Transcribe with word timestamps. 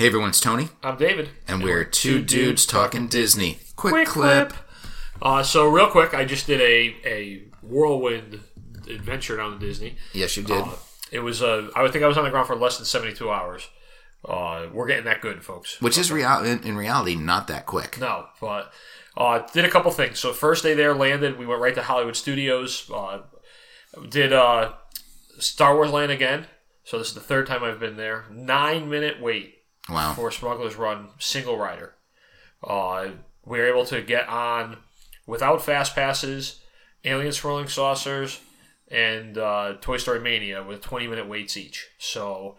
Hey 0.00 0.06
everyone, 0.06 0.30
it's 0.30 0.40
Tony, 0.40 0.70
I'm 0.82 0.96
David, 0.96 1.28
and 1.46 1.62
we're 1.62 1.84
two 1.84 2.22
dudes 2.22 2.64
talking 2.64 3.06
Disney. 3.06 3.58
Quick, 3.76 4.08
clip. 4.08 4.54
Uh, 5.20 5.42
so 5.42 5.68
real 5.68 5.88
quick, 5.88 6.14
I 6.14 6.24
just 6.24 6.46
did 6.46 6.58
a 6.62 6.96
a 7.06 7.42
whirlwind 7.60 8.40
adventure 8.88 9.36
down 9.36 9.52
to 9.52 9.58
Disney. 9.58 9.96
Yes, 10.14 10.38
you 10.38 10.42
did. 10.42 10.62
Uh, 10.62 10.70
it 11.12 11.18
was 11.18 11.42
uh, 11.42 11.68
I 11.76 11.82
would 11.82 11.92
think 11.92 12.02
I 12.02 12.08
was 12.08 12.16
on 12.16 12.24
the 12.24 12.30
ground 12.30 12.46
for 12.46 12.56
less 12.56 12.78
than 12.78 12.86
72 12.86 13.30
hours. 13.30 13.68
Uh, 14.24 14.68
we're 14.72 14.86
getting 14.86 15.04
that 15.04 15.20
good, 15.20 15.44
folks. 15.44 15.82
Which 15.82 15.98
is 15.98 16.10
real 16.10 16.46
in, 16.46 16.62
in 16.62 16.78
reality 16.78 17.14
not 17.14 17.46
that 17.48 17.66
quick. 17.66 18.00
No, 18.00 18.24
but 18.40 18.72
uh, 19.18 19.40
did 19.52 19.66
a 19.66 19.70
couple 19.70 19.90
things. 19.90 20.18
So 20.18 20.32
first 20.32 20.62
day 20.62 20.72
there, 20.72 20.94
landed. 20.94 21.38
We 21.38 21.44
went 21.44 21.60
right 21.60 21.74
to 21.74 21.82
Hollywood 21.82 22.16
Studios. 22.16 22.90
Uh, 22.90 23.18
did 24.08 24.32
uh, 24.32 24.72
Star 25.38 25.74
Wars 25.74 25.90
Land 25.90 26.10
again. 26.10 26.46
So 26.84 26.96
this 26.96 27.08
is 27.08 27.14
the 27.14 27.20
third 27.20 27.46
time 27.46 27.62
I've 27.62 27.78
been 27.78 27.98
there. 27.98 28.24
Nine 28.30 28.88
minute 28.88 29.20
wait 29.20 29.56
Wow. 29.90 30.14
for 30.14 30.30
Smuggler's 30.30 30.76
Run 30.76 31.08
single 31.18 31.58
rider. 31.58 31.94
Uh, 32.62 33.08
we 33.44 33.58
were 33.58 33.66
able 33.66 33.84
to 33.86 34.02
get 34.02 34.28
on 34.28 34.78
without 35.26 35.62
fast 35.62 35.94
passes, 35.94 36.60
Alien 37.04 37.32
Swirling 37.32 37.68
Saucers, 37.68 38.40
and 38.90 39.38
uh, 39.38 39.74
Toy 39.80 39.96
Story 39.96 40.20
Mania 40.20 40.62
with 40.62 40.80
20 40.82 41.06
minute 41.06 41.26
waits 41.28 41.56
each. 41.56 41.88
So, 41.98 42.56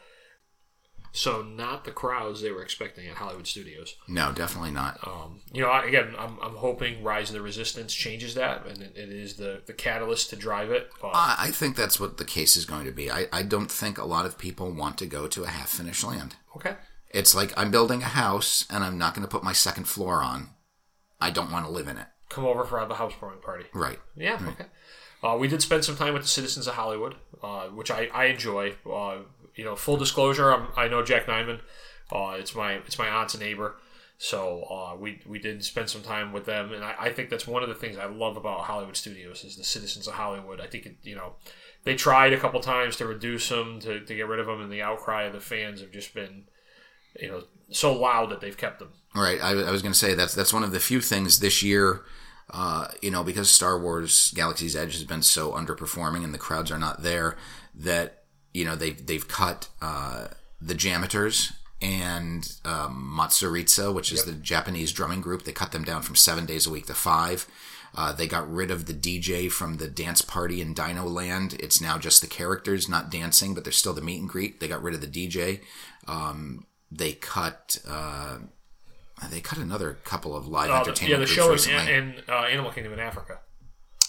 so 1.14 1.42
not 1.42 1.84
the 1.84 1.92
crowds 1.92 2.42
they 2.42 2.52
were 2.52 2.64
expecting 2.64 3.08
at 3.08 3.16
Hollywood 3.18 3.46
Studios. 3.46 3.96
No, 4.08 4.32
definitely 4.32 4.72
not. 4.72 4.98
Um, 5.06 5.42
you 5.52 5.62
know, 5.62 5.70
I- 5.70 5.86
again, 5.86 6.16
I'm, 6.18 6.40
I'm 6.42 6.56
hoping 6.56 7.04
Rise 7.04 7.30
of 7.30 7.34
the 7.36 7.42
Resistance 7.42 7.94
changes 7.94 8.34
that, 8.36 8.66
and 8.66 8.82
it, 8.82 8.94
it 8.96 9.10
is 9.10 9.36
the, 9.36 9.62
the 9.66 9.74
catalyst 9.74 10.30
to 10.30 10.36
drive 10.38 10.72
it. 10.72 10.90
But 11.02 11.10
I, 11.14 11.36
I 11.38 11.52
think 11.52 11.76
that's 11.76 12.00
what 12.00 12.18
the 12.18 12.26
case 12.26 12.56
is 12.56 12.66
going 12.66 12.86
to 12.86 12.92
be. 12.94 13.12
I, 13.12 13.28
I 13.34 13.44
don't 13.44 13.70
think 13.70 13.98
a 13.98 14.06
lot 14.06 14.26
of 14.26 14.38
people 14.38 14.72
want 14.72 14.98
to 15.00 15.06
go 15.06 15.28
to 15.28 15.44
a 15.44 15.48
half 15.48 15.70
finished 15.70 16.04
land. 16.06 16.36
okay, 16.56 16.76
It's 17.14 17.36
like 17.36 17.54
I'm 17.58 17.72
building 17.72 18.02
a 18.02 18.06
house 18.06 18.66
and 18.70 18.84
I'm 18.84 18.98
not 18.98 19.14
going 19.14 19.26
to 19.28 19.32
put 19.32 19.44
my 19.44 19.54
second 19.54 19.86
floor 19.86 20.22
on. 20.24 20.50
I 21.20 21.30
don't 21.30 21.52
want 21.52 21.66
to 21.66 21.72
live 21.72 21.88
in 21.88 21.98
it. 21.98 22.08
come 22.30 22.46
over 22.46 22.64
for 22.64 22.84
the 22.86 22.96
housewarming 22.96 23.42
party. 23.42 23.66
Right. 23.74 24.00
Yeah, 24.16 24.40
okay. 24.48 24.66
Uh, 25.24 25.38
we 25.38 25.48
did 25.48 25.62
spend 25.62 25.86
some 25.86 25.96
time 25.96 26.14
with 26.14 26.24
the 26.24 26.28
citizens 26.28 26.66
of 26.66 26.74
Hollywood, 26.74 27.16
uh, 27.44 27.68
which 27.68 27.92
I, 27.92 28.10
I 28.14 28.26
enjoy. 28.26 28.74
Uh, 28.92 29.18
you 29.56 29.64
know, 29.64 29.76
full 29.76 29.98
disclosure, 29.98 30.52
I'm, 30.52 30.70
I 30.76 30.88
know 30.88 31.04
Jack 31.04 31.28
Nyman. 31.28 31.60
Uh, 32.12 32.36
it's 32.40 32.56
my 32.56 32.74
it's 32.74 32.98
my 32.98 33.08
aunt's 33.08 33.38
neighbor, 33.38 33.76
so 34.18 34.64
uh, 34.64 34.96
we 34.98 35.22
we 35.26 35.38
did 35.40 35.64
spend 35.64 35.90
some 35.90 36.02
time 36.02 36.34
with 36.34 36.46
them, 36.46 36.74
and 36.74 36.84
I, 36.84 36.96
I 37.00 37.10
think 37.12 37.30
that's 37.30 37.48
one 37.48 37.62
of 37.64 37.70
the 37.70 37.76
things 37.76 37.98
I 37.98 38.06
love 38.06 38.36
about 38.36 38.62
Hollywood 38.62 38.98
Studios 38.98 39.44
is 39.44 39.58
the 39.58 39.64
citizens 39.64 40.08
of 40.08 40.16
Hollywood. 40.16 40.60
I 40.60 40.68
think 40.68 40.86
it, 40.86 40.96
you 41.04 41.16
know 41.16 41.36
they 41.84 41.96
tried 41.96 42.34
a 42.34 42.40
couple 42.40 42.60
times 42.60 42.96
to 42.98 43.06
reduce 43.06 43.48
them 43.50 43.80
to, 43.82 44.00
to 44.02 44.16
get 44.16 44.28
rid 44.28 44.40
of 44.40 44.48
them, 44.48 44.62
and 44.62 44.72
the 44.72 44.82
outcry 44.82 45.24
of 45.24 45.34
the 45.34 45.40
fans 45.40 45.82
have 45.82 45.92
just 45.92 46.14
been 46.14 46.46
you 47.20 47.28
know 47.28 47.44
so 47.70 47.94
loud 47.94 48.30
that 48.30 48.42
they've 48.42 48.58
kept 48.58 48.80
them. 48.80 48.90
Right. 49.16 49.42
I, 49.42 49.52
I 49.52 49.72
was 49.72 49.82
going 49.82 49.94
to 49.94 49.98
say 49.98 50.14
that's 50.14 50.36
that's 50.36 50.54
one 50.54 50.64
of 50.64 50.72
the 50.72 50.80
few 50.80 51.02
things 51.02 51.40
this 51.40 51.62
year, 51.62 52.02
uh, 52.50 52.88
you 53.02 53.12
know, 53.12 53.24
because 53.24 53.50
Star 53.50 53.80
Wars 53.80 54.32
Galaxy's 54.36 54.76
Edge 54.76 54.94
has 54.94 55.04
been 55.04 55.22
so 55.22 55.52
underperforming 55.52 56.24
and 56.24 56.34
the 56.34 56.40
crowds 56.40 56.72
are 56.72 56.80
not 56.80 57.04
there, 57.04 57.38
that 57.76 58.24
you 58.54 58.66
know 58.66 58.76
they've 58.76 59.06
they've 59.06 59.28
cut 59.28 59.70
uh, 59.82 60.28
the 60.62 60.76
JAMMitors 60.76 61.54
and 61.82 62.58
um, 62.64 63.16
Matsuriza, 63.18 63.94
which 63.94 64.12
is 64.12 64.24
the 64.24 64.34
Japanese 64.34 64.92
drumming 64.92 65.22
group. 65.22 65.44
They 65.44 65.52
cut 65.52 65.72
them 65.72 65.84
down 65.84 66.04
from 66.04 66.16
seven 66.16 66.46
days 66.46 66.68
a 66.68 66.70
week 66.70 66.86
to 66.86 66.94
five. 66.94 67.48
Uh, 67.94 68.14
they 68.14 68.28
got 68.28 68.50
rid 68.50 68.72
of 68.72 68.86
the 68.86 68.94
DJ 68.94 69.52
from 69.52 69.76
the 69.76 69.88
dance 69.88 70.22
party 70.22 70.62
in 70.62 70.74
Dino 70.74 71.06
Land. 71.06 71.58
It's 71.60 71.82
now 71.82 71.98
just 71.98 72.22
the 72.22 72.28
characters, 72.28 72.88
not 72.88 73.10
dancing, 73.10 73.54
but 73.54 73.66
there's 73.66 73.76
still 73.76 73.94
the 73.94 74.02
meet 74.02 74.22
and 74.22 74.30
greet. 74.30 74.60
They 74.60 74.70
got 74.70 74.82
rid 74.82 74.94
of 74.94 75.02
the 75.02 75.08
DJ. 75.08 75.62
Um, 76.08 76.66
they 76.92 77.14
cut. 77.14 77.80
Uh, 77.88 78.40
they 79.30 79.40
cut 79.40 79.60
another 79.60 80.00
couple 80.04 80.36
of 80.36 80.48
live 80.48 80.72
Uh, 80.72 80.80
entertainment 80.80 81.10
yeah, 81.10 81.18
the 81.26 81.28
show 81.28 81.46
in, 81.46 81.52
recently. 81.52 81.94
in 81.94 82.16
uh, 82.28 82.44
Animal 82.46 82.72
Kingdom 82.72 82.94
in 82.94 83.00
Africa. 83.00 83.40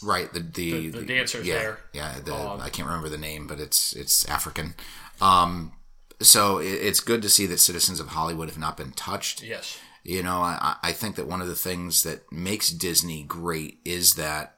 right, 0.02 0.32
the 0.32 0.40
the, 0.40 0.88
the 0.88 1.02
dancers 1.04 1.46
yeah, 1.46 1.54
there. 1.58 1.78
Yeah, 1.92 2.18
the, 2.24 2.34
Um, 2.34 2.60
I 2.60 2.70
can't 2.70 2.88
remember 2.88 3.08
the 3.08 3.18
name, 3.18 3.46
but 3.46 3.60
it's 3.60 3.92
it's 3.92 4.24
African. 4.28 4.74
Um, 5.20 5.72
so 6.20 6.58
it, 6.58 6.66
it's 6.70 7.00
good 7.00 7.22
to 7.22 7.28
see 7.28 7.46
that 7.46 7.58
citizens 7.58 8.00
of 8.00 8.08
Hollywood 8.08 8.48
have 8.48 8.58
not 8.58 8.76
been 8.76 8.92
touched. 8.92 9.42
Yes. 9.42 9.78
You 10.04 10.22
know, 10.22 10.38
I, 10.40 10.76
I 10.82 10.92
think 10.92 11.14
that 11.16 11.28
one 11.28 11.40
of 11.40 11.46
the 11.46 11.54
things 11.54 12.02
that 12.02 12.30
makes 12.32 12.70
Disney 12.70 13.22
great 13.22 13.78
is 13.84 14.14
that 14.14 14.56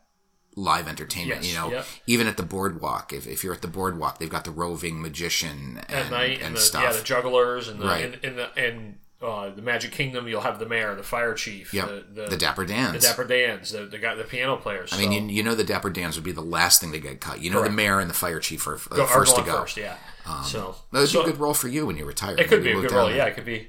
live 0.57 0.87
entertainment. 0.89 1.43
Yes, 1.43 1.53
you 1.53 1.59
know, 1.59 1.71
yep. 1.71 1.87
even 2.07 2.27
at 2.27 2.37
the 2.37 2.43
boardwalk, 2.43 3.13
if, 3.13 3.27
if 3.27 3.43
you're 3.43 3.55
at 3.55 3.63
the 3.63 3.69
boardwalk, 3.69 4.19
they've 4.19 4.29
got 4.31 4.45
the 4.45 4.51
roving 4.51 5.01
magician 5.03 5.81
and, 5.89 5.91
at 5.91 6.11
night 6.11 6.39
and 6.39 6.43
and, 6.49 6.57
the, 6.57 6.61
stuff. 6.61 6.83
yeah, 6.85 6.93
the 6.93 7.03
jugglers 7.05 7.69
and 7.69 7.81
the 7.81 7.87
Right. 7.87 8.05
in, 8.05 8.15
in 8.31 8.37
the 8.37 8.49
and 8.57 8.99
uh, 9.23 9.49
the 9.49 9.63
Magic 9.63 9.91
Kingdom, 9.91 10.29
you'll 10.29 10.43
have 10.43 10.59
the 10.59 10.67
mayor, 10.67 10.95
the 10.95 11.03
fire 11.03 11.33
chief, 11.35 11.73
Yep. 11.73 11.87
the, 11.89 12.23
the, 12.23 12.29
the 12.31 12.37
Dapper 12.37 12.67
Dans. 12.67 12.93
the 12.93 12.99
Dapper 12.99 13.25
Dans, 13.25 13.71
the, 13.71 13.87
the 13.87 13.97
guy, 13.99 14.15
the 14.15 14.25
piano 14.25 14.57
players. 14.57 14.93
I 14.93 14.99
mean, 14.99 15.29
you, 15.31 15.37
you 15.37 15.43
know 15.43 15.55
the 15.55 15.65
Dapper 15.65 15.89
Dans 15.91 16.15
would 16.17 16.25
be 16.25 16.33
the 16.33 16.43
last 16.43 16.81
thing 16.83 16.93
to 16.93 17.01
get 17.01 17.21
cut. 17.23 17.41
You 17.41 17.51
know 17.51 17.63
the 17.63 17.71
mayor 17.71 18.01
and 18.01 18.11
the 18.11 18.15
fire 18.15 18.39
chief 18.39 18.67
are, 18.67 18.75
are 18.75 18.97
go, 18.97 19.07
first 19.07 19.39
are 19.39 19.41
to 19.45 19.51
go. 19.51 19.61
first, 19.61 19.77
yeah. 19.79 19.97
so 20.45 20.77
That 20.93 21.01
would 21.01 21.09
so 21.09 21.23
be 21.25 21.31
a 21.31 21.33
good 21.33 21.41
role 21.41 21.55
for 21.55 21.69
you 21.69 21.87
when 21.87 21.97
you 21.97 22.05
retire. 22.05 22.37
it 22.39 22.49
could 22.49 22.63
Maybe 22.63 22.75
be 22.75 22.79
a 22.79 22.83
good 22.83 22.93
role, 22.93 23.07
there. 23.09 23.17
yeah, 23.17 23.27
it 23.27 23.35
could 23.35 23.47
be. 23.47 23.69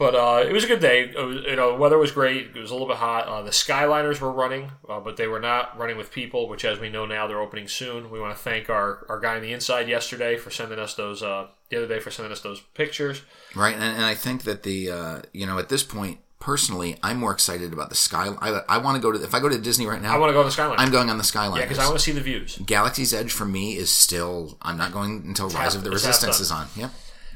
But 0.00 0.14
uh, 0.14 0.48
it 0.48 0.52
was 0.54 0.64
a 0.64 0.66
good 0.66 0.80
day. 0.80 1.10
It 1.10 1.22
was, 1.22 1.44
you 1.44 1.56
know, 1.56 1.76
weather 1.76 1.98
was 1.98 2.10
great. 2.10 2.56
It 2.56 2.58
was 2.58 2.70
a 2.70 2.72
little 2.72 2.88
bit 2.88 2.96
hot. 2.96 3.26
Uh, 3.26 3.42
the 3.42 3.50
Skyliners 3.50 4.18
were 4.18 4.32
running, 4.32 4.72
uh, 4.88 4.98
but 4.98 5.18
they 5.18 5.26
were 5.26 5.40
not 5.40 5.78
running 5.78 5.98
with 5.98 6.10
people, 6.10 6.48
which, 6.48 6.64
as 6.64 6.80
we 6.80 6.88
know 6.88 7.04
now, 7.04 7.26
they're 7.26 7.38
opening 7.38 7.68
soon. 7.68 8.10
We 8.10 8.18
want 8.18 8.34
to 8.34 8.42
thank 8.42 8.70
our, 8.70 9.04
our 9.10 9.20
guy 9.20 9.36
on 9.36 9.42
the 9.42 9.52
inside 9.52 9.90
yesterday 9.90 10.38
for 10.38 10.50
sending 10.50 10.78
us 10.78 10.94
those. 10.94 11.22
Uh, 11.22 11.48
the 11.68 11.76
other 11.76 11.86
day 11.86 12.00
for 12.00 12.10
sending 12.10 12.32
us 12.32 12.40
those 12.40 12.60
pictures. 12.72 13.20
Right, 13.54 13.74
and, 13.74 13.82
and 13.82 14.04
I 14.04 14.14
think 14.14 14.44
that 14.44 14.62
the 14.62 14.90
uh, 14.90 15.22
you 15.34 15.44
know 15.44 15.58
at 15.58 15.68
this 15.68 15.82
point, 15.82 16.20
personally, 16.38 16.96
I'm 17.02 17.18
more 17.18 17.32
excited 17.32 17.70
about 17.74 17.90
the 17.90 17.94
sky. 17.94 18.34
I, 18.40 18.62
I 18.70 18.78
want 18.78 18.96
to 18.96 19.02
go 19.02 19.12
to 19.12 19.22
if 19.22 19.34
I 19.34 19.40
go 19.40 19.50
to 19.50 19.58
Disney 19.58 19.86
right 19.86 20.00
now, 20.00 20.14
I 20.14 20.18
want 20.18 20.30
to 20.30 20.32
go 20.32 20.40
on 20.40 20.46
the 20.46 20.52
Skyliner. 20.52 20.76
I'm 20.78 20.90
going 20.90 21.10
on 21.10 21.18
the 21.18 21.24
Skyliner. 21.24 21.58
yeah, 21.58 21.64
because 21.64 21.78
I 21.78 21.84
want 21.84 21.98
to 21.98 22.02
see 22.02 22.12
the 22.12 22.22
views. 22.22 22.58
Galaxy's 22.64 23.12
Edge 23.12 23.32
for 23.32 23.44
me 23.44 23.76
is 23.76 23.92
still. 23.92 24.56
I'm 24.62 24.78
not 24.78 24.92
going 24.92 25.24
until 25.26 25.50
Rise 25.50 25.74
of 25.74 25.84
the 25.84 25.90
Resistance 25.90 26.40
is 26.40 26.50
on. 26.50 26.68
Yep. 26.74 26.90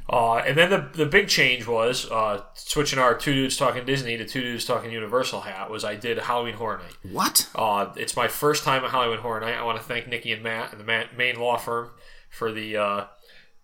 Uh, 0.09 0.37
and 0.37 0.56
then 0.56 0.69
the 0.69 0.88
the 0.92 1.06
big 1.06 1.28
change 1.28 1.66
was 1.66 2.10
uh, 2.10 2.42
switching 2.54 2.98
our 2.98 3.15
two 3.16 3.32
dudes 3.32 3.56
talking 3.56 3.87
Disney 3.87 4.16
to 4.19 4.25
two 4.26 4.42
dudes 4.42 4.65
talking 4.66 4.91
Universal 4.91 5.41
hat. 5.42 5.70
Was 5.70 5.82
I 5.84 5.94
did 5.97 6.19
Halloween 6.19 6.54
Horror 6.54 6.78
Night. 6.78 6.97
What? 7.10 7.48
Uh, 7.54 7.92
it's 7.97 8.15
my 8.15 8.28
first 8.28 8.65
time 8.65 8.84
at 8.84 8.91
Halloween 8.91 9.20
Horror 9.20 9.41
Night. 9.41 9.54
I 9.54 9.62
want 9.62 9.78
to 9.78 9.84
thank 9.84 10.06
Nikki 10.06 10.32
and 10.32 10.42
Matt 10.42 10.72
and 10.72 10.81
the 10.81 11.06
main 11.16 11.41
law 11.41 11.56
firm 11.56 11.91
for 12.28 12.53
the 12.53 12.76
uh, 12.76 13.04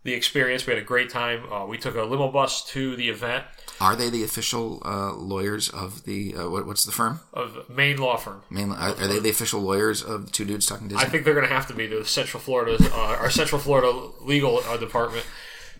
the 0.02 0.14
experience. 0.14 0.66
We 0.66 0.72
had 0.72 0.82
a 0.82 0.86
great 0.86 1.10
time. 1.10 1.52
Uh, 1.52 1.66
we 1.66 1.76
took 1.76 1.94
a 1.94 2.04
limo 2.04 2.32
bus 2.32 2.64
to 2.70 2.96
the 2.96 3.10
event 3.10 3.44
Are 3.78 3.94
they 3.94 4.08
the 4.08 4.24
official 4.24 4.80
uh, 4.82 5.12
lawyers 5.12 5.68
of 5.68 6.04
the 6.04 6.34
uh, 6.36 6.48
what, 6.48 6.66
what's 6.66 6.84
the 6.86 6.92
firm? 6.92 7.20
of 7.34 7.68
main 7.68 7.98
law 7.98 8.16
firm. 8.16 8.40
Mainly, 8.48 8.78
are, 8.78 8.92
are 8.92 9.06
they 9.06 9.18
the 9.18 9.28
official 9.28 9.60
lawyers 9.60 10.02
of 10.02 10.32
Two 10.32 10.46
Dudes 10.46 10.64
Talking 10.64 10.88
Disney? 10.88 11.04
I 11.04 11.08
think 11.10 11.26
they're 11.26 11.34
going 11.34 11.46
to 11.46 11.52
have 11.52 11.66
to 11.66 11.74
be 11.74 11.86
the 11.86 12.02
Central 12.06 12.40
Florida, 12.40 12.82
uh, 12.94 13.16
our 13.20 13.28
Central 13.30 13.60
Florida 13.60 13.92
legal 14.22 14.60
uh, 14.66 14.78
department. 14.78 15.26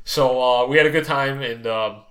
So 0.04 0.42
uh, 0.42 0.66
we 0.66 0.76
had 0.76 0.86
a 0.86 0.90
good 0.90 1.04
time, 1.04 1.40
and 1.40 1.66
um 1.66 2.02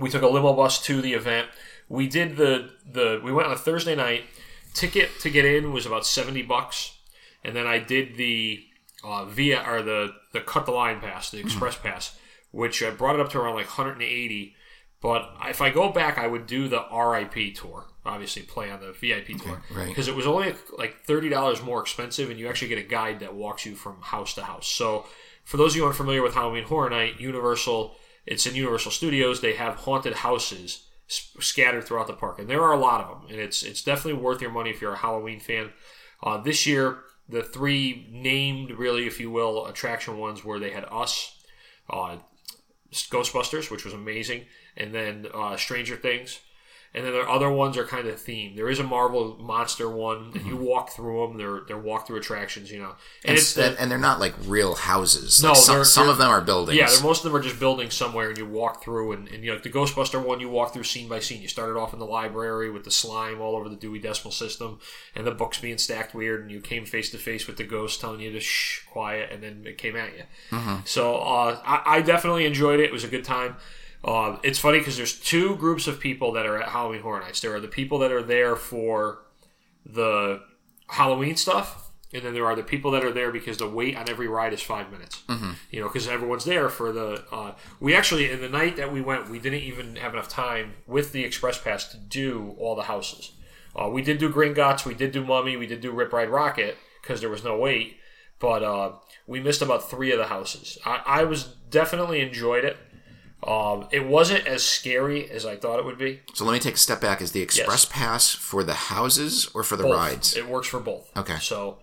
we 0.00 0.10
took 0.10 0.22
a 0.22 0.28
limo 0.28 0.52
bus 0.52 0.82
to 0.86 1.00
the 1.00 1.14
event. 1.14 1.48
We 1.88 2.08
did 2.08 2.36
the 2.36 2.70
the 2.90 3.20
we 3.22 3.32
went 3.32 3.48
on 3.48 3.54
a 3.54 3.58
Thursday 3.58 3.94
night. 3.94 4.24
Ticket 4.72 5.20
to 5.20 5.30
get 5.30 5.44
in 5.44 5.72
was 5.72 5.86
about 5.86 6.04
seventy 6.04 6.42
bucks, 6.42 6.98
and 7.44 7.54
then 7.54 7.66
I 7.66 7.78
did 7.78 8.16
the 8.16 8.64
uh, 9.04 9.24
via 9.24 9.62
or 9.64 9.82
the 9.82 10.14
the 10.32 10.40
cut 10.40 10.66
the 10.66 10.72
line 10.72 11.00
pass, 11.00 11.30
the 11.30 11.38
express 11.38 11.76
pass, 11.76 12.18
which 12.50 12.82
I 12.82 12.90
brought 12.90 13.14
it 13.14 13.20
up 13.20 13.30
to 13.30 13.38
around 13.38 13.54
like 13.54 13.66
hundred 13.66 13.92
and 13.92 14.02
eighty. 14.02 14.56
But 15.04 15.34
if 15.48 15.60
I 15.60 15.68
go 15.68 15.90
back, 15.90 16.16
I 16.16 16.26
would 16.26 16.46
do 16.46 16.66
the 16.66 16.82
RIP 16.90 17.54
tour. 17.54 17.84
Obviously, 18.06 18.40
play 18.40 18.70
on 18.70 18.80
the 18.80 18.92
VIP 18.92 19.38
tour 19.38 19.60
right. 19.70 19.88
because 19.88 20.08
it 20.08 20.14
was 20.14 20.26
only 20.26 20.54
like 20.78 21.04
thirty 21.04 21.28
dollars 21.28 21.62
more 21.62 21.82
expensive, 21.82 22.30
and 22.30 22.40
you 22.40 22.48
actually 22.48 22.68
get 22.68 22.78
a 22.78 22.88
guide 22.88 23.20
that 23.20 23.34
walks 23.34 23.66
you 23.66 23.74
from 23.74 24.00
house 24.00 24.32
to 24.36 24.44
house. 24.44 24.66
So, 24.66 25.04
for 25.44 25.58
those 25.58 25.72
of 25.72 25.76
you 25.76 25.86
unfamiliar 25.86 26.22
with 26.22 26.32
Halloween 26.32 26.64
Horror 26.64 26.88
Night, 26.88 27.20
Universal, 27.20 27.94
it's 28.24 28.46
in 28.46 28.54
Universal 28.54 28.92
Studios. 28.92 29.42
They 29.42 29.52
have 29.52 29.74
haunted 29.74 30.14
houses 30.14 30.86
scattered 31.06 31.84
throughout 31.84 32.06
the 32.06 32.14
park, 32.14 32.38
and 32.38 32.48
there 32.48 32.62
are 32.62 32.72
a 32.72 32.80
lot 32.80 33.02
of 33.02 33.08
them, 33.10 33.30
and 33.30 33.38
it's 33.38 33.62
it's 33.62 33.82
definitely 33.82 34.22
worth 34.22 34.40
your 34.40 34.52
money 34.52 34.70
if 34.70 34.80
you're 34.80 34.94
a 34.94 34.98
Halloween 34.98 35.38
fan. 35.38 35.70
Uh, 36.22 36.38
this 36.38 36.66
year, 36.66 37.00
the 37.28 37.42
three 37.42 38.08
named, 38.10 38.70
really, 38.70 39.06
if 39.06 39.20
you 39.20 39.30
will, 39.30 39.66
attraction 39.66 40.16
ones 40.16 40.42
were 40.42 40.58
they 40.58 40.70
had 40.70 40.86
us, 40.90 41.36
uh, 41.90 42.16
Ghostbusters, 42.94 43.70
which 43.70 43.84
was 43.84 43.94
amazing, 43.94 44.44
and 44.76 44.94
then 44.94 45.26
uh, 45.34 45.56
Stranger 45.56 45.96
Things. 45.96 46.40
And 46.96 47.04
then 47.04 47.12
there 47.12 47.22
are 47.22 47.28
other 47.28 47.50
ones 47.50 47.76
are 47.76 47.84
kind 47.84 48.06
of 48.06 48.14
themed. 48.20 48.54
There 48.54 48.68
is 48.68 48.78
a 48.78 48.84
Marvel 48.84 49.36
monster 49.40 49.90
one, 49.90 50.30
and 50.36 50.46
you 50.46 50.56
walk 50.56 50.90
through 50.90 51.26
them. 51.26 51.36
They're 51.38 51.62
they're 51.66 51.76
walk-through 51.76 52.18
attractions, 52.18 52.70
you 52.70 52.78
know. 52.78 52.90
And, 53.24 53.30
and, 53.30 53.38
it's 53.38 53.54
the, 53.54 53.74
and, 53.80 53.90
they're 53.90 53.98
not 53.98 54.20
like 54.20 54.32
real 54.46 54.76
houses. 54.76 55.42
No, 55.42 55.48
Like, 55.48 55.56
some, 55.56 55.74
they're- 55.74 55.84
some 55.84 56.04
they're- 56.04 56.12
of 56.12 56.18
them 56.18 56.28
are 56.30 56.40
buildings. 56.40 56.78
yeah, 56.78 56.86
most 57.02 57.24
of 57.24 57.32
them 57.32 57.34
are 57.40 57.42
just 57.42 57.58
buildings 57.58 57.94
somewhere, 57.94 58.28
and 58.28 58.38
you 58.38 58.46
walk 58.46 58.84
through. 58.84 59.10
And, 59.10 59.26
and 59.26 59.42
you 59.42 59.52
know, 59.52 59.58
the 59.58 59.70
Ghostbuster 59.70 60.24
one, 60.24 60.38
you 60.38 60.48
walk 60.48 60.72
through 60.72 60.84
scene 60.84 61.08
by 61.08 61.18
scene. 61.18 61.42
You 61.42 61.48
started 61.48 61.76
off 61.76 61.92
in 61.92 61.98
the 61.98 62.06
library 62.06 62.70
with 62.70 62.84
the 62.84 62.92
slime 62.92 63.40
all 63.40 63.56
over 63.56 63.68
the 63.68 63.74
Dewey 63.74 63.98
Decimal 63.98 64.30
System, 64.30 64.78
and 65.16 65.26
the 65.26 65.32
books 65.32 65.58
being 65.58 65.78
stacked 65.78 66.14
weird, 66.14 66.42
and 66.42 66.50
you 66.52 66.60
came 66.60 66.84
face 66.86 67.10
to 67.10 67.18
face 67.18 67.48
with 67.48 67.56
the 67.56 67.64
ghost 67.64 68.00
telling 68.00 68.20
you 68.20 68.30
to 68.30 68.38
shh, 68.40 68.84
quiet, 68.86 69.30
and 69.32 69.42
then 69.42 69.64
it 69.66 69.78
came 69.78 69.96
at 69.96 70.10
you. 70.16 70.58
So 70.84 71.16
uh, 71.16 71.58
I, 71.64 71.96
I 71.96 72.02
definitely 72.02 72.44
enjoyed 72.46 72.78
it. 72.78 72.84
It 72.84 72.92
was 72.92 73.02
a 73.02 73.08
good 73.08 73.24
time. 73.24 73.56
Uh, 74.04 74.38
it's 74.42 74.58
funny 74.58 74.78
because 74.78 74.96
there's 74.96 75.18
two 75.18 75.56
groups 75.56 75.86
of 75.86 75.98
people 75.98 76.32
that 76.32 76.44
are 76.44 76.60
at 76.60 76.68
Halloween 76.68 77.00
Horror 77.00 77.20
Nights. 77.20 77.40
There 77.40 77.54
are 77.54 77.60
the 77.60 77.68
people 77.68 77.98
that 78.00 78.12
are 78.12 78.22
there 78.22 78.54
for 78.54 79.22
the 79.86 80.42
Halloween 80.88 81.36
stuff, 81.36 81.90
and 82.12 82.22
then 82.22 82.34
there 82.34 82.44
are 82.44 82.54
the 82.54 82.62
people 82.62 82.90
that 82.90 83.02
are 83.02 83.12
there 83.12 83.32
because 83.32 83.56
the 83.56 83.68
wait 83.68 83.96
on 83.96 84.08
every 84.10 84.28
ride 84.28 84.52
is 84.52 84.60
five 84.60 84.92
minutes. 84.92 85.22
Mm-hmm. 85.28 85.52
You 85.70 85.80
know, 85.80 85.88
because 85.88 86.06
everyone's 86.06 86.44
there 86.44 86.68
for 86.68 86.92
the. 86.92 87.24
Uh, 87.32 87.54
we 87.80 87.94
actually, 87.94 88.30
in 88.30 88.42
the 88.42 88.48
night 88.48 88.76
that 88.76 88.92
we 88.92 89.00
went, 89.00 89.30
we 89.30 89.38
didn't 89.38 89.62
even 89.62 89.96
have 89.96 90.12
enough 90.12 90.28
time 90.28 90.74
with 90.86 91.12
the 91.12 91.24
express 91.24 91.58
pass 91.58 91.88
to 91.92 91.96
do 91.96 92.54
all 92.58 92.74
the 92.74 92.82
houses. 92.82 93.32
Uh, 93.74 93.88
we 93.88 94.02
did 94.02 94.18
do 94.18 94.30
Gringotts, 94.30 94.84
we 94.84 94.94
did 94.94 95.12
do 95.12 95.24
Mummy, 95.24 95.56
we 95.56 95.66
did 95.66 95.80
do 95.80 95.90
Rip 95.90 96.12
Ride 96.12 96.28
Rockit 96.28 96.74
because 97.02 97.20
there 97.20 97.30
was 97.30 97.42
no 97.42 97.58
wait, 97.58 97.96
but 98.38 98.62
uh, 98.62 98.92
we 99.26 99.40
missed 99.40 99.62
about 99.62 99.90
three 99.90 100.12
of 100.12 100.18
the 100.18 100.26
houses. 100.26 100.78
I, 100.84 101.02
I 101.04 101.24
was 101.24 101.44
definitely 101.70 102.20
enjoyed 102.20 102.64
it. 102.64 102.76
Um, 103.46 103.88
it 103.92 104.06
wasn't 104.06 104.46
as 104.46 104.62
scary 104.64 105.30
as 105.30 105.44
I 105.44 105.56
thought 105.56 105.78
it 105.78 105.84
would 105.84 105.98
be. 105.98 106.20
So 106.32 106.44
let 106.46 106.52
me 106.54 106.58
take 106.60 106.74
a 106.74 106.78
step 106.78 107.00
back. 107.00 107.20
Is 107.20 107.32
the 107.32 107.42
express 107.42 107.84
Yes. 107.84 107.92
pass 107.92 108.30
for 108.34 108.64
the 108.64 108.74
houses 108.74 109.50
or 109.54 109.62
for 109.62 109.76
the 109.76 109.82
Both. 109.82 109.92
rides? 109.94 110.36
It 110.36 110.48
works 110.48 110.66
for 110.68 110.80
both. 110.80 111.10
Okay. 111.16 111.36
So 111.40 111.78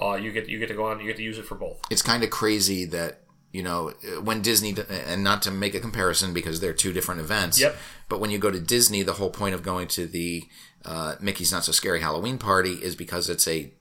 uh, 0.00 0.14
you 0.14 0.32
get 0.32 0.48
you 0.48 0.58
get 0.58 0.68
to 0.68 0.74
go 0.74 0.86
on, 0.86 0.98
you 1.00 1.06
get 1.06 1.16
to 1.16 1.22
use 1.22 1.38
it 1.38 1.44
for 1.46 1.54
both. 1.54 1.80
it's 1.90 2.02
kind 2.02 2.24
of 2.24 2.30
crazy 2.30 2.84
that 2.86 3.20
you 3.52 3.62
know 3.62 3.90
when 4.22 4.42
Disney 4.42 4.74
and 4.90 5.22
not 5.22 5.42
to 5.42 5.50
make 5.52 5.74
a 5.74 5.80
comparison 5.80 6.34
because 6.34 6.60
they're 6.60 6.74
two 6.74 6.92
different 6.92 7.20
events. 7.20 7.60
Yep. 7.60 7.76
But 8.08 8.20
when 8.20 8.30
you 8.30 8.38
go 8.38 8.50
to 8.50 8.58
Disney, 8.60 9.02
the 9.04 9.14
whole 9.14 9.30
point 9.30 9.54
of 9.54 9.62
going 9.62 9.86
to 9.88 10.06
the 10.06 10.42
uh, 10.84 11.14
Mickey's 11.20 11.52
Not 11.52 11.64
So 11.64 11.72
Scary 11.72 12.00
Halloween 12.00 12.36
Party 12.38 12.72
is 12.74 12.96
because 12.96 13.30
it's 13.30 13.46
a 13.46 13.72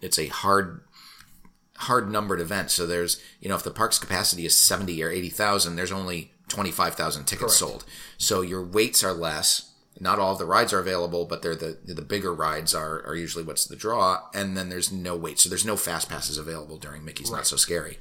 it's 0.00 0.18
a 0.20 0.28
hard 0.28 0.82
hard 1.76 2.10
numbered 2.10 2.40
event. 2.40 2.70
So 2.70 2.86
there's 2.86 3.20
you 3.40 3.48
know 3.48 3.56
if 3.56 3.62
the 3.64 3.70
park's 3.70 3.98
capacity 3.98 4.46
is 4.46 4.56
seventy 4.56 5.02
or 5.02 5.10
eighty 5.10 5.28
thousand, 5.30 5.76
there's 5.76 5.92
only 5.92 6.32
twenty 6.50 6.70
five 6.70 6.94
thousand 6.94 7.24
tickets 7.24 7.58
Correct. 7.58 7.72
sold. 7.72 7.84
So 8.18 8.42
your 8.42 8.62
waits 8.62 9.02
are 9.02 9.14
less. 9.14 9.66
Not 9.98 10.18
all 10.18 10.32
of 10.32 10.38
the 10.38 10.46
rides 10.46 10.72
are 10.72 10.78
available, 10.78 11.24
but 11.24 11.42
they're 11.42 11.56
the 11.56 11.78
the 11.84 12.02
bigger 12.02 12.32
rides 12.34 12.74
are, 12.74 13.02
are 13.06 13.14
usually 13.14 13.44
what's 13.44 13.64
the 13.64 13.76
draw. 13.76 14.22
And 14.34 14.56
then 14.56 14.68
there's 14.68 14.92
no 14.92 15.16
wait, 15.16 15.38
so 15.38 15.48
there's 15.48 15.64
no 15.64 15.76
fast 15.76 16.08
passes 16.08 16.36
available 16.38 16.76
during 16.76 17.04
Mickey's 17.04 17.30
Not 17.30 17.46
So 17.46 17.56
Scary. 17.56 17.98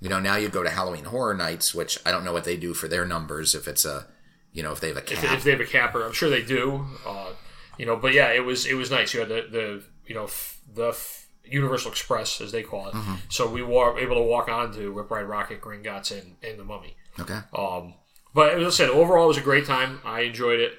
You 0.00 0.08
know, 0.08 0.20
now 0.20 0.36
you 0.36 0.48
go 0.48 0.62
to 0.62 0.70
Halloween 0.70 1.04
Horror 1.04 1.34
Nights, 1.34 1.74
which 1.74 1.98
I 2.06 2.12
don't 2.12 2.24
know 2.24 2.32
what 2.32 2.44
they 2.44 2.56
do 2.56 2.72
for 2.72 2.86
their 2.88 3.04
numbers. 3.04 3.54
If 3.54 3.66
it's 3.68 3.84
a, 3.84 4.06
you 4.52 4.62
know, 4.62 4.72
if 4.72 4.80
they 4.80 4.88
have 4.88 4.96
a 4.96 5.00
If, 5.00 5.06
cap. 5.20 5.36
if 5.36 5.44
they 5.44 5.50
have 5.50 5.60
a 5.60 5.64
capper, 5.66 6.04
I'm 6.04 6.12
sure 6.12 6.30
they 6.30 6.42
do. 6.42 6.86
Uh, 7.06 7.30
you 7.78 7.86
know, 7.86 7.96
but 7.96 8.12
yeah, 8.14 8.32
it 8.32 8.44
was 8.44 8.64
it 8.66 8.74
was 8.74 8.90
nice. 8.90 9.12
You 9.14 9.20
had 9.20 9.28
the, 9.28 9.46
the 9.50 9.82
you 10.06 10.14
know 10.14 10.24
f- 10.24 10.60
the 10.72 10.88
f- 10.88 11.28
Universal 11.44 11.90
Express 11.92 12.40
as 12.40 12.50
they 12.52 12.62
call 12.62 12.88
it. 12.88 12.94
Mm-hmm. 12.94 13.14
So 13.28 13.48
we 13.48 13.62
were 13.62 13.98
able 13.98 14.16
to 14.16 14.22
walk 14.22 14.48
on 14.48 14.72
to 14.74 14.90
Rip 14.90 15.10
Ride 15.10 15.26
Rockit, 15.26 15.60
Gringotts, 15.60 16.10
and 16.10 16.36
and 16.42 16.58
the 16.58 16.64
Mummy. 16.64 16.96
Okay. 17.20 17.40
Um, 17.56 17.94
but 18.34 18.54
as 18.58 18.66
I 18.66 18.70
said, 18.70 18.90
overall, 18.90 19.24
it 19.24 19.28
was 19.28 19.38
a 19.38 19.42
great 19.42 19.66
time. 19.66 20.00
I 20.04 20.20
enjoyed 20.20 20.60
it. 20.60 20.72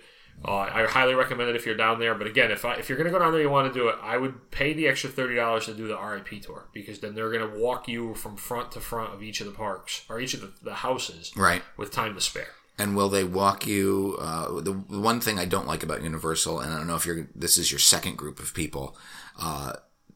Uh, 0.48 0.52
I 0.54 0.86
highly 0.86 1.16
recommend 1.16 1.50
it 1.50 1.58
if 1.58 1.66
you're 1.66 1.76
down 1.76 2.00
there. 2.00 2.16
But 2.16 2.28
again, 2.28 2.50
if 2.50 2.64
I, 2.64 2.76
if 2.76 2.88
you're 2.88 2.98
going 2.98 3.08
to 3.08 3.12
go 3.12 3.20
down 3.20 3.34
there, 3.34 3.42
you 3.42 3.50
want 3.50 3.74
to 3.74 3.78
do 3.78 3.90
it. 3.90 3.96
I 4.02 4.16
would 4.18 4.52
pay 4.52 4.72
the 4.72 4.88
extra 4.88 5.10
thirty 5.10 5.36
dollars 5.36 5.66
to 5.66 5.74
do 5.74 5.88
the 5.88 5.98
RIP 5.98 6.42
tour 6.42 6.70
because 6.74 7.00
then 7.00 7.14
they're 7.14 7.32
going 7.32 7.52
to 7.52 7.60
walk 7.60 7.90
you 7.90 8.14
from 8.14 8.38
front 8.38 8.72
to 8.74 8.80
front 8.80 9.14
of 9.14 9.22
each 9.22 9.42
of 9.42 9.48
the 9.48 9.52
parks 9.54 10.06
or 10.10 10.22
each 10.22 10.34
of 10.34 10.40
the, 10.42 10.52
the 10.64 10.76
houses 10.76 11.34
Right. 11.36 11.62
with 11.76 11.92
time 11.92 12.16
to 12.16 12.22
spare. 12.22 12.48
And 12.78 12.96
will 12.96 13.10
they 13.10 13.26
walk 13.26 13.68
you? 13.68 14.16
Uh, 14.22 14.62
the 14.62 14.72
one 14.72 15.20
thing 15.20 15.38
I 15.38 15.44
don't 15.44 15.68
like 15.68 15.84
about 15.84 16.02
Universal, 16.04 16.62
and 16.62 16.72
I 16.74 16.78
don't 16.78 16.88
know 16.88 16.96
if 16.96 17.06
you're 17.06 17.28
this 17.36 17.58
is 17.58 17.70
your 17.74 17.80
second 17.80 18.16
group 18.18 18.40
of 18.40 18.54
people, 18.54 18.96
uh, 19.38 19.74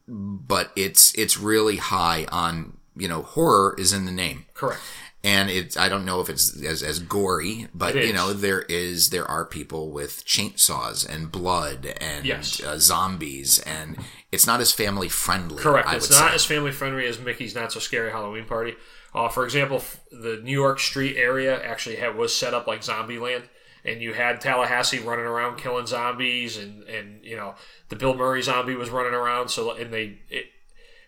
but 0.08 0.70
it's 0.74 1.12
it's 1.18 1.38
really 1.38 1.76
high 1.76 2.26
on 2.32 2.78
you 2.96 3.08
know 3.08 3.20
horror 3.22 3.74
is 3.78 3.92
in 3.92 4.06
the 4.06 4.12
name, 4.12 4.46
Correct. 4.54 4.80
And 5.24 5.50
it's 5.50 5.76
I 5.76 5.88
don't 5.88 6.04
know 6.04 6.20
if 6.20 6.28
it's 6.30 6.62
as 6.62 6.82
as 6.82 7.00
gory, 7.00 7.66
but 7.74 7.96
you 7.96 8.12
know 8.12 8.32
there 8.32 8.62
is 8.62 9.10
there 9.10 9.24
are 9.28 9.44
people 9.44 9.90
with 9.90 10.24
chainsaws 10.26 11.08
and 11.08 11.32
blood 11.32 11.86
and 12.00 12.24
Yes. 12.24 12.62
uh, 12.62 12.78
zombies, 12.78 13.58
and 13.60 13.96
it's 14.30 14.46
not 14.46 14.60
as 14.60 14.70
family 14.72 15.08
friendly. 15.08 15.60
Correct. 15.62 15.88
I 15.88 15.96
it's 15.96 16.10
not 16.10 16.28
say. 16.30 16.34
as 16.34 16.44
family 16.44 16.70
friendly 16.70 17.06
as 17.06 17.18
Mickey's 17.18 17.54
Not 17.54 17.72
So 17.72 17.80
Scary 17.80 18.10
Halloween 18.12 18.44
Party. 18.44 18.74
Uh, 19.14 19.28
for 19.28 19.44
example, 19.44 19.76
f- 19.78 20.00
the 20.10 20.40
New 20.42 20.52
York 20.52 20.80
Street 20.80 21.16
area 21.16 21.60
actually 21.64 21.96
had, 21.96 22.16
was 22.16 22.34
set 22.34 22.52
up 22.52 22.66
like 22.66 22.80
Zombieland, 22.82 23.44
and 23.84 24.02
you 24.02 24.12
had 24.12 24.40
Tallahassee 24.40 24.98
running 24.98 25.24
around 25.24 25.56
killing 25.56 25.86
zombies, 25.86 26.56
and 26.58 26.82
and 26.84 27.24
you 27.24 27.36
know 27.36 27.54
the 27.88 27.96
Bill 27.96 28.14
Murray 28.14 28.42
zombie 28.42 28.74
was 28.74 28.90
running 28.90 29.14
around. 29.14 29.48
So 29.48 29.70
and 29.70 29.92
they 29.92 30.18
it, 30.28 30.46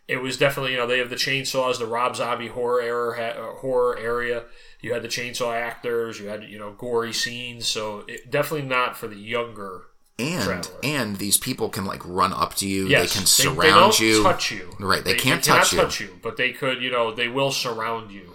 it 0.09 0.19
was 0.23 0.37
definitely 0.37 0.73
you 0.73 0.79
know 0.79 0.87
they 0.87 0.99
have 0.99 1.11
the 1.11 1.17
chainsaws, 1.17 1.79
the 1.79 1.87
Rob 1.87 2.17
Zombie 2.17 2.49
horror 2.49 2.81
era, 2.81 3.19
uh, 3.21 3.59
horror 3.59 3.99
area. 3.99 4.45
You 4.81 4.93
had 4.93 5.03
the 5.03 5.09
chainsaw 5.09 5.55
actors, 5.55 6.21
you 6.21 6.29
had 6.29 6.45
you 6.45 6.59
know 6.59 6.73
gory 6.73 7.13
scenes. 7.13 7.67
So 7.67 8.05
it, 8.07 8.31
definitely 8.31 8.69
not 8.69 8.97
for 8.97 9.09
the 9.09 9.17
younger. 9.17 9.85
and 10.19 10.43
traveler. 10.45 10.81
and 10.83 11.17
these 11.17 11.37
people 11.39 11.69
can 11.69 11.85
like 11.85 12.03
run 12.05 12.33
up 12.33 12.55
to 12.57 12.69
you. 12.69 12.87
Yes, 12.87 13.13
they 13.13 13.19
can 13.19 13.27
surround 13.27 13.61
they 13.61 13.71
don't 13.71 14.01
you. 14.01 14.23
touch 14.23 14.51
you. 14.51 14.77
Right, 14.79 15.05
they 15.05 15.15
can't 15.15 15.43
cannot 15.43 15.59
touch 15.65 15.73
you. 15.73 15.79
touch 15.81 16.01
you, 16.01 16.19
but 16.23 16.37
they 16.37 16.53
could. 16.53 16.81
You 16.83 16.91
know, 16.91 17.13
they 17.13 17.29
will 17.29 17.51
surround 17.51 18.13
you. 18.13 18.35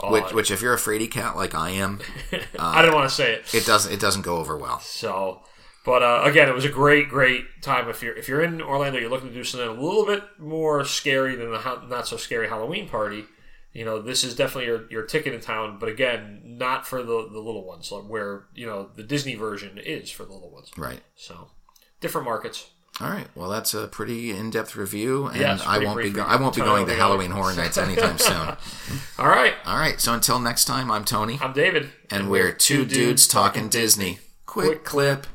Uh, 0.00 0.10
which, 0.10 0.32
which 0.32 0.50
if 0.52 0.62
you're 0.62 0.74
a 0.74 0.78
fraidy 0.78 1.10
cat 1.10 1.34
like 1.34 1.56
I 1.56 1.70
am, 1.70 1.98
I 2.58 2.82
don't 2.82 2.94
want 2.94 3.08
to 3.08 3.14
say 3.14 3.32
it. 3.34 3.52
it 3.52 3.66
doesn't 3.66 3.92
it 3.92 3.98
doesn't 3.98 4.22
go 4.22 4.36
over 4.36 4.56
well. 4.56 4.78
So, 4.78 5.42
but 5.88 6.02
uh, 6.02 6.20
again, 6.24 6.50
it 6.50 6.54
was 6.54 6.66
a 6.66 6.68
great, 6.68 7.08
great 7.08 7.62
time. 7.62 7.88
If 7.88 8.02
you're 8.02 8.14
if 8.14 8.28
you're 8.28 8.42
in 8.42 8.60
Orlando, 8.60 8.98
you're 8.98 9.08
looking 9.08 9.28
to 9.30 9.34
do 9.34 9.42
something 9.42 9.66
a 9.70 9.72
little 9.72 10.04
bit 10.04 10.22
more 10.38 10.84
scary 10.84 11.34
than 11.34 11.50
the 11.50 11.56
ha- 11.56 11.82
not 11.88 12.06
so 12.06 12.18
scary 12.18 12.46
Halloween 12.46 12.86
party. 12.90 13.24
You 13.72 13.86
know, 13.86 14.02
this 14.02 14.22
is 14.22 14.36
definitely 14.36 14.66
your, 14.66 14.90
your 14.90 15.02
ticket 15.04 15.32
in 15.32 15.40
town, 15.40 15.78
but 15.80 15.88
again, 15.88 16.42
not 16.44 16.86
for 16.86 17.02
the, 17.02 17.28
the 17.32 17.38
little 17.38 17.64
ones, 17.64 17.90
where 18.06 18.44
you 18.54 18.66
know 18.66 18.90
the 18.96 19.02
Disney 19.02 19.34
version 19.34 19.78
is 19.78 20.10
for 20.10 20.26
the 20.26 20.32
little 20.34 20.50
ones. 20.50 20.70
Right. 20.76 21.00
So, 21.16 21.52
different 22.02 22.26
markets. 22.26 22.68
All 23.00 23.08
right. 23.08 23.28
Well, 23.34 23.48
that's 23.48 23.72
a 23.72 23.86
pretty 23.86 24.30
in-depth 24.32 24.76
review, 24.76 25.28
and 25.28 25.40
Yes, 25.40 25.62
I 25.64 25.78
won't 25.78 26.02
be 26.02 26.10
go- 26.10 26.22
I 26.24 26.36
won't 26.36 26.54
be 26.54 26.60
going 26.60 26.86
to 26.86 26.94
Halloween. 26.96 27.30
Horror 27.30 27.54
Nights 27.54 27.78
anytime 27.78 28.18
soon. 28.18 28.34
All 29.18 29.28
right, 29.28 29.54
All 29.64 29.78
right. 29.78 29.98
So 29.98 30.12
until 30.12 30.38
next 30.38 30.66
time, 30.66 30.90
I'm 30.90 31.06
Tony, 31.06 31.38
I'm 31.40 31.54
David, 31.54 31.88
and 32.10 32.28
we're 32.28 32.52
two 32.52 32.84
dudes 32.84 33.26
talking 33.26 33.70
Disney. 33.70 34.18
Quick 34.44 34.84
clip. 34.84 35.26